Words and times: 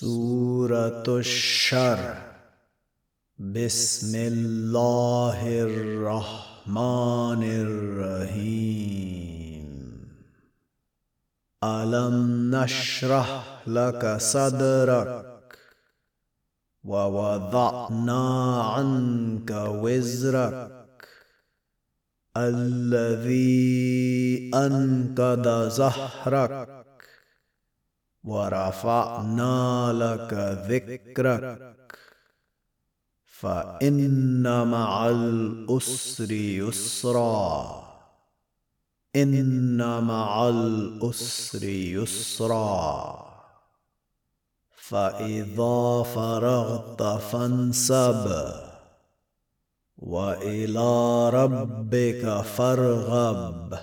سورة 0.00 1.04
الشر. 1.08 2.00
بسم 3.38 4.12
الله 4.16 5.38
الرحمن 5.60 7.42
الرحيم. 7.66 8.80
ألم 11.64 12.16
نشرح 12.54 13.62
لك 13.66 14.16
صدرك 14.20 15.58
ووضعنا 16.84 18.62
عنك 18.62 19.50
وزرك 19.50 21.08
الذي 22.36 23.50
أنقذ 24.54 25.68
ظهرك 25.68 26.89
ورفعنا 28.24 29.92
لك 29.92 30.32
ذكرك 30.70 31.76
فإن 33.24 34.68
مع 34.68 35.08
الأسر 35.08 36.32
يسرا 36.32 37.80
إن 39.16 40.04
مع 40.04 40.48
الأسر 40.48 41.64
يسرا 41.64 43.30
فإذا 44.76 46.02
فرغت 46.14 47.02
فانسب 47.02 48.52
وإلى 49.98 51.30
ربك 51.30 52.40
فارغب 52.40 53.78